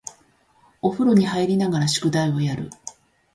[0.81, 2.71] お風呂に入りながら宿題をやる